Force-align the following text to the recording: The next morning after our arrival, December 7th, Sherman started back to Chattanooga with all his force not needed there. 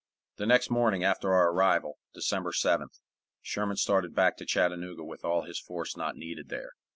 The 0.37 0.47
next 0.47 0.71
morning 0.71 1.03
after 1.03 1.31
our 1.31 1.51
arrival, 1.51 1.99
December 2.15 2.53
7th, 2.53 3.01
Sherman 3.43 3.77
started 3.77 4.15
back 4.15 4.35
to 4.37 4.47
Chattanooga 4.47 5.03
with 5.03 5.23
all 5.23 5.43
his 5.43 5.59
force 5.59 5.95
not 5.95 6.15
needed 6.15 6.49
there. 6.49 6.71